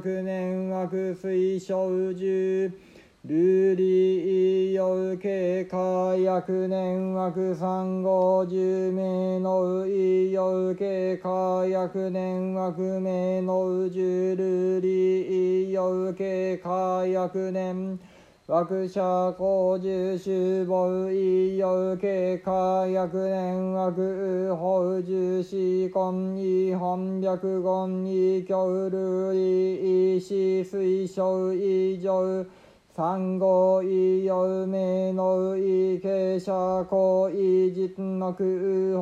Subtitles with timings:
[0.00, 2.80] くねんわく水晶じゅ
[3.26, 18.00] るりいようけかやくねんわく三五十名のいようけかやくねんわく名のじゅるりいようけかやくねん
[18.48, 32.46] 学者工事主母医療経過薬年学法樹士根医本白言医教類医師推奨医上
[32.94, 38.46] 産後医療名の医経者公医実の空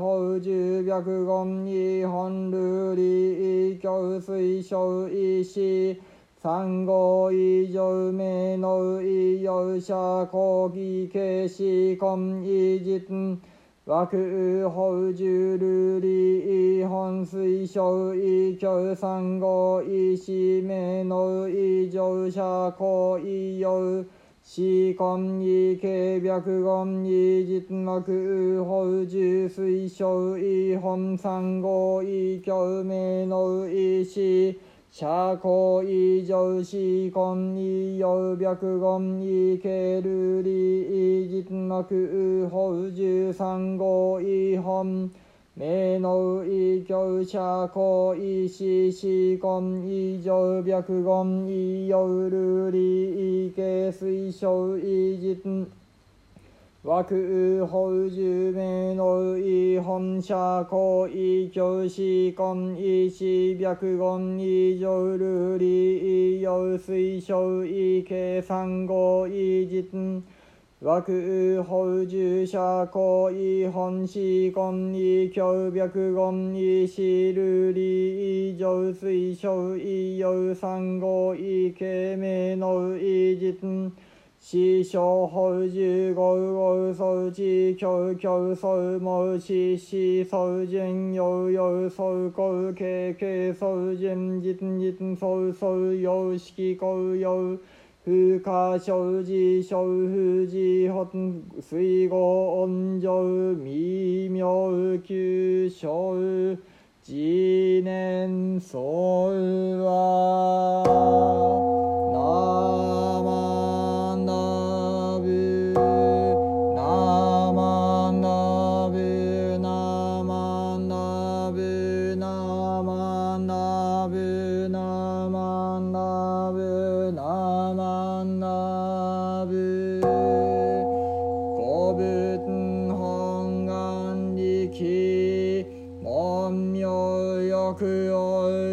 [0.00, 6.00] 法樹白言医本類医教推奨医師
[6.44, 9.94] 三号以上名の医療者
[10.30, 13.40] 講義形式根医実
[13.86, 24.04] 枠法重ルリ本推奨医教三号医師名の医療者講医療
[24.42, 34.60] 死根医経白言医実膜法重推奨医本三号医教名の医師
[34.96, 36.76] 社交異常死
[37.10, 45.10] 根異様白言異ケルリ異実膜法十三号異本。
[45.56, 55.66] 名の異教社交異死死根異常白言異様ルリ異形推奨異実
[56.84, 70.22] 枠法十名の異本社公異教師根異師白言異常ルーリ異様推奨異計算号異実
[70.82, 83.90] 枠法十社公異本師根異教白言異師ルーリ異常推奨異様三号異計名の異実
[84.46, 97.58] 師匠法十五五受持教教受無師師受人有有受公経経受人実実受受有式公有
[98.04, 103.14] 不可生寺小不寺本水後恩上
[103.64, 104.70] 微妙
[105.02, 106.14] 九小
[107.02, 107.14] 次
[107.82, 108.78] 年相
[109.82, 110.84] は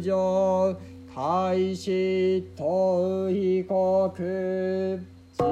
[0.00, 0.76] 上
[1.14, 4.12] 開始と被告
[5.32, 5.44] 自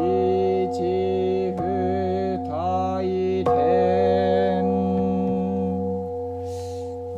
[0.72, 1.62] 治不
[2.48, 4.64] 大天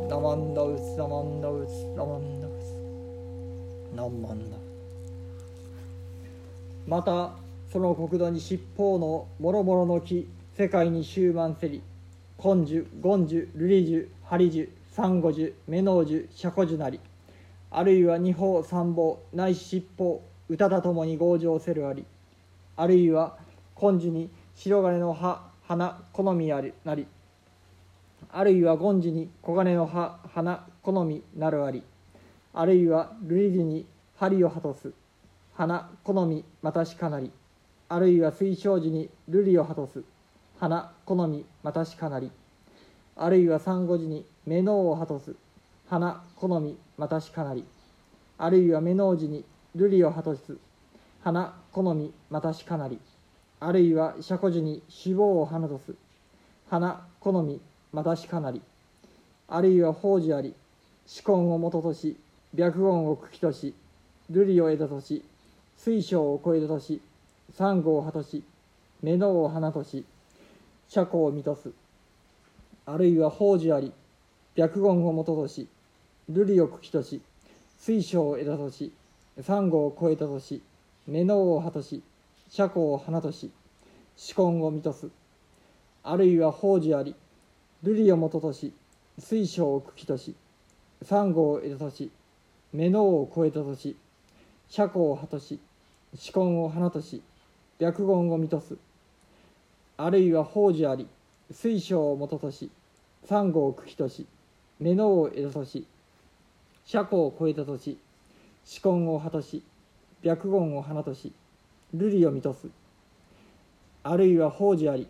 [0.07, 2.75] ナマンダウスナマンダウスナマンダウス
[3.95, 4.57] ナマンダ
[6.87, 7.31] また
[7.71, 10.27] その国土に七宝の諸々の木
[10.57, 11.81] 世界に終満せり
[12.43, 16.99] 根樹権樹瑠璃樹針樹三五樹目能樹釈古樹なり
[17.71, 20.19] あるいは二宝三宝ないし七宝
[20.49, 22.05] 歌とともに強情せるあり
[22.75, 23.37] あるいは
[23.75, 27.05] 根樹に白金の葉花好みありなり。
[28.31, 31.83] あるいは権次に黄金の葉花好みなるあり。
[32.53, 33.85] あるいは類似に
[34.15, 34.93] 針を鳩す
[35.53, 37.31] 花好みまたしかなり。
[37.89, 40.03] あるいは水晶時に瑠璃を鳩す
[40.59, 42.31] 花好みまたしかなり。
[43.15, 45.35] あるいは産後時に目のを鳩す
[45.89, 47.63] 花好みまたしかなり
[48.37, 49.45] あるいは目の時に
[49.75, 50.57] 瑠璃を鳩す
[51.23, 52.99] 花好みまたしかなり
[53.59, 55.93] あるいは車庫時に脂肪を放とす
[56.69, 57.61] 花好み
[57.93, 58.61] またしかなり
[59.47, 60.53] あるいは法事あり
[61.05, 62.17] 紫根を元とし
[62.55, 63.73] 白言を茎とし
[64.31, 65.23] 瑠璃を枝とし
[65.77, 67.01] 水晶を小枝とし
[67.53, 68.43] サンゴを葉とし
[69.01, 70.05] 目のを花とし
[70.89, 71.71] 車庫を満たす
[72.85, 73.93] あるいは法事あり
[74.55, 75.67] 白言を元とし
[76.29, 77.21] 瑠璃を茎とし
[77.77, 78.91] 水晶を枝とし
[79.41, 80.61] サンゴを小枝とし
[81.07, 82.03] 目のを葉とし
[82.49, 83.49] 車庫を花とし
[84.15, 85.09] 紫根を満たす。
[86.03, 87.15] あるいは法事あり
[87.83, 88.73] 瑠璃を元とし
[89.19, 90.35] 水晶を茎とし
[91.03, 92.11] サンゴを枝とし
[92.73, 93.95] 目のを超えたとし
[94.67, 95.59] 車庫を葉とし
[96.13, 97.21] 紫根を花とし
[97.79, 98.75] 白言を満たす。
[99.97, 101.07] あるいは宝珠あり
[101.51, 102.69] 水晶を元とし
[103.23, 104.25] サンゴを茎とし
[104.79, 105.87] 目のを枝とし
[106.87, 107.97] 車庫を超えたとし
[108.63, 109.61] 紫根を葉とし
[110.23, 111.33] 白言を花とし
[111.93, 112.67] 瑠璃を満たす。
[114.03, 115.05] あるいは宝珠あり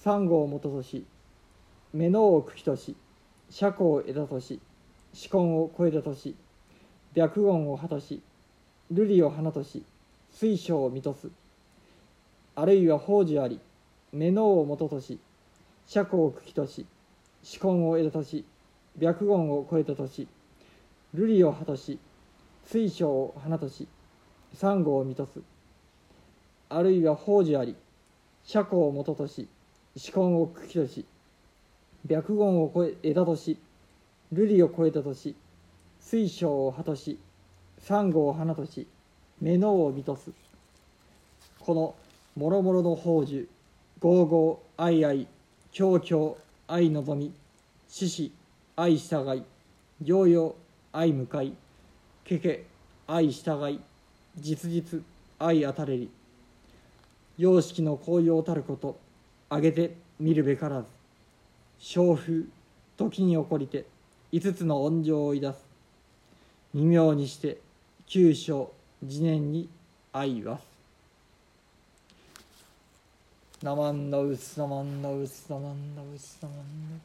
[0.00, 1.04] サンゴを元とし
[1.94, 2.96] 目のを茎とし
[3.48, 4.58] 車庫を枝とし
[5.12, 6.34] 紫根を超えたとし
[7.14, 8.20] 白言を果たし
[8.92, 9.84] 瑠璃を花とし
[10.32, 11.28] 水晶を満たす。
[12.56, 13.60] あるいは宝珠あり
[14.12, 15.20] 目のを元とし
[15.86, 16.84] 車庫を茎とし
[17.44, 18.44] 紫根を枝とし
[18.98, 20.26] 白言を超えたとし
[21.14, 21.98] 瑠璃を果たし
[22.66, 23.88] 水晶を花とし
[24.54, 25.40] サンゴを満たす。
[26.70, 27.74] あるいは宝珠あり
[28.44, 29.48] 車庫を元とし
[29.94, 31.04] 紫根を茎とし
[32.06, 33.58] 白言を超え枝とし
[34.32, 35.34] 瑠璃を超えたとし
[36.00, 37.18] 水晶を葉とし
[37.78, 38.86] サンゴを花とし
[39.40, 40.30] 目のを満たす。
[41.60, 41.94] この
[42.36, 43.46] もろもろの宝珠
[44.00, 45.26] ゴーゴー愛愛
[45.72, 47.32] 強強愛望み
[47.88, 48.32] 獅子
[48.76, 49.42] 愛従い
[50.02, 50.54] 行々
[50.92, 51.52] 愛向かい
[52.24, 52.64] けけ
[53.06, 53.80] 愛従い
[54.36, 55.02] 実実
[55.38, 56.10] 愛当たれり。
[57.36, 58.98] 様式の紅葉たること
[59.48, 60.86] あげて見るべからず。
[61.78, 62.44] 小風
[62.96, 63.84] 時に起こりて
[64.32, 65.58] 五つの恩情をいだす。
[66.74, 67.58] 二妙にして
[68.06, 68.72] 九章
[69.06, 69.68] 次年に
[70.12, 70.68] 愛はす。
[73.64, 77.00] なまんなうすなまんなうすなまんなうすなまん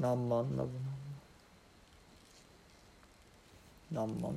[0.00, 0.70] ななんまんなぶなんな
[3.92, 4.28] まんな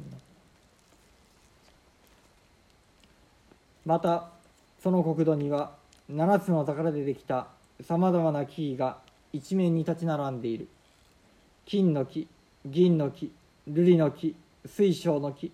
[3.86, 4.30] また
[4.82, 5.72] その国土には
[6.10, 7.48] 七つの宝でできた
[7.82, 8.98] さまざまな木々が
[9.34, 10.68] 一面に立ち並んでいる。
[11.66, 12.28] 金の木
[12.66, 13.32] 銀の木
[13.70, 14.36] 瑠璃の木
[14.66, 15.52] 水晶の木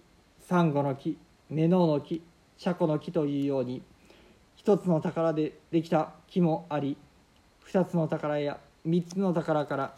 [0.48, 1.18] サンゴの木
[1.50, 2.22] メノウの木
[2.58, 3.82] シャコの木というように
[4.56, 6.98] 一つの宝でできた木もあり
[7.60, 9.94] 二つの宝や三つの宝から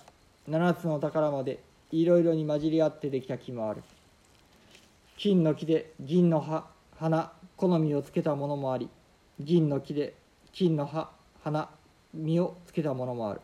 [0.48, 1.60] 七つの宝まで
[1.92, 3.82] いろいろに混じり合ってできた木もある。
[5.18, 6.68] 金の木で銀の葉
[7.00, 8.90] 花好みをつけたものもあり
[9.40, 10.14] 銀の木で
[10.52, 11.10] 金の葉
[11.44, 11.70] 花
[12.14, 13.42] 実をつけたものもある。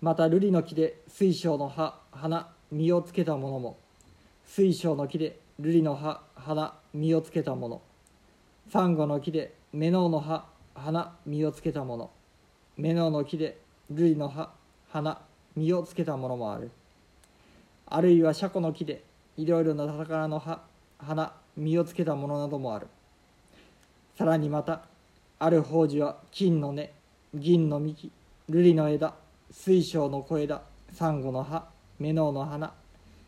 [0.00, 3.76] また瑠璃の木で水晶の葉花実をつけたものも
[4.46, 7.82] 水晶の木で瑠璃の葉花実をつけたもの。
[8.70, 12.10] サンゴの木でメノウの葉花実をつけたもの。
[12.76, 13.58] メノウの木で
[13.92, 14.50] 瑠璃の葉
[14.90, 15.20] 花
[15.56, 16.70] 実をつけたものもある。
[17.86, 19.02] あるいはシャコの木で
[19.36, 20.62] いろいろな宝の葉
[20.98, 22.86] 花実をつけたものなどもある。
[24.16, 24.82] さらにまた
[25.38, 26.92] ある宝珠は金の根
[27.34, 28.10] 銀の幹
[28.48, 29.14] 瑠璃の枝
[29.50, 30.62] 水晶の小枝
[30.92, 31.66] サンゴの葉
[31.98, 32.72] メノウの花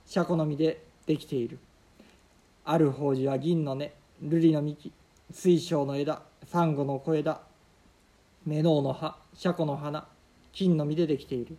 [0.06, 1.58] シャコの実でできている。
[2.64, 3.92] ある宝珠は銀の根
[4.24, 4.92] 瑠璃の幹
[5.30, 7.40] 水晶の枝サンゴの小枝
[8.44, 10.06] メノウの葉シャコの花
[10.52, 11.56] 金の実でできている。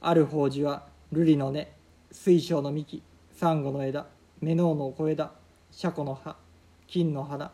[0.00, 1.72] ある宝珠は瑠璃の根
[2.12, 3.02] 水晶の幹
[3.38, 4.04] サンゴの枝
[4.40, 5.30] メノウの小枝
[5.70, 6.34] シャコの葉
[6.88, 7.52] 金の花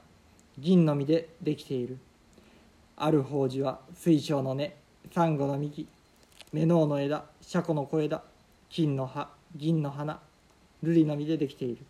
[0.59, 1.99] 銀の実でできている。
[2.97, 4.75] ある宝珠は水晶の根
[5.15, 5.87] サンゴの幹
[6.55, 8.23] メノウの枝シャコの小枝
[8.71, 10.19] 金の葉銀の花
[10.83, 11.85] 瑠璃の実でできている。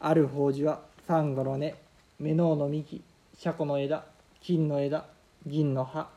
[0.00, 1.76] ある宝珠はサンゴの根
[2.18, 3.00] メノウの幹
[3.38, 4.04] シャコの枝
[4.40, 5.06] 金の枝
[5.46, 6.08] 銀の葉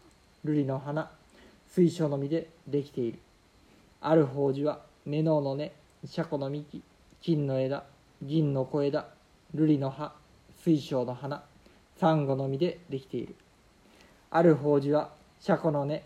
[0.43, 1.11] 瑠璃の花
[1.69, 3.19] 水晶の実でできている。
[4.01, 5.73] ある宝珠はメノウの根
[6.05, 6.81] シャコの幹
[7.21, 7.83] 金の枝
[8.21, 9.07] 銀の小枝
[9.53, 10.13] 瑠璃の葉
[10.63, 11.43] 水晶の花
[11.97, 13.35] サンゴの実でできている。
[14.31, 15.09] ある法事は
[15.41, 16.03] シャコの根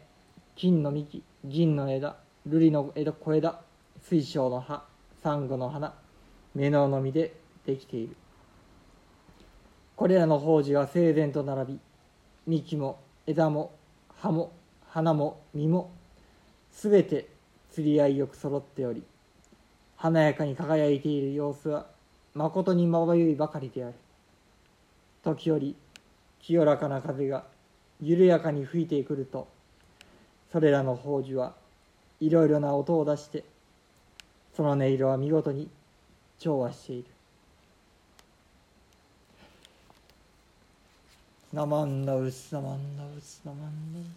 [0.56, 2.16] 金の幹銀の枝
[2.50, 3.62] 瑠璃の枝小枝
[4.02, 4.84] 水晶の葉
[5.22, 5.94] サンゴの花
[6.56, 7.34] 目のの実で
[7.66, 8.16] できている。
[9.96, 11.80] これらの法事は整然と並び
[12.48, 13.74] 幹も枝も
[14.18, 14.52] 葉も
[14.90, 15.92] 花も実も
[16.72, 17.37] すべて
[17.78, 19.04] 釣り合いよく揃っており
[19.98, 21.86] 華やかに輝いている様子は
[22.34, 23.94] まことにまばゆいばかりである。
[25.24, 25.76] 時折
[26.42, 27.44] 清らかな風が
[28.02, 29.48] 緩やかに吹いてくると
[30.52, 31.54] それらの宝珠は
[32.20, 33.44] いろいろな音を出して
[34.56, 35.70] その音色は見事に
[36.40, 37.06] 調和している
[41.54, 44.08] 「ナマンダウスナマンダウスナマンダウス。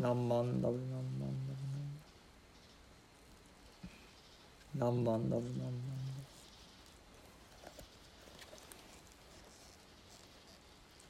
[0.00, 2.01] ナマンダウナマンダウナマン
[4.74, 5.42] ダウナマンダウ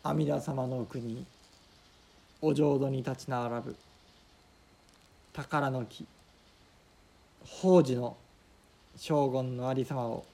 [0.03, 1.25] 阿弥陀様の国
[2.41, 3.77] お浄土に立ち並ぶ
[5.33, 6.05] 宝の木
[7.45, 8.17] 宝珠の
[8.97, 10.25] 将軍のありさまを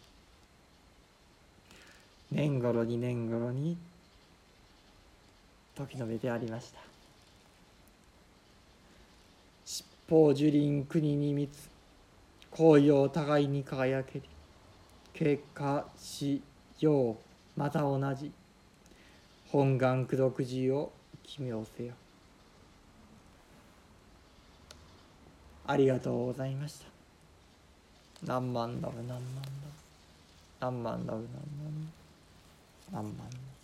[2.33, 3.77] 年頃に年頃に
[5.75, 6.81] 時のべてありました
[9.67, 11.78] 七宝樹林国に密
[12.59, 14.23] 紅葉互いに輝けり
[15.12, 16.43] 結果し
[16.81, 17.17] よう。
[17.57, 18.33] また同じ。
[19.47, 21.95] 本願功徳寺を奇妙せよ。
[25.69, 26.87] ありがとうございました。
[28.27, 29.79] 何万ダブ何万ダブ
[30.59, 31.79] 何万ダブ何万ダブ
[32.91, 33.58] 何万ダブ